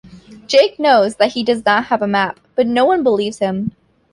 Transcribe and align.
Jake 0.47 0.79
knows 0.79 1.17
that 1.17 1.33
he 1.33 1.43
does 1.43 1.63
not 1.63 1.85
have 1.85 2.01
a 2.01 2.07
map, 2.07 2.39
but 2.55 2.65
no 2.65 2.85
one 2.85 3.03
believes 3.03 3.37
him. 3.37 3.71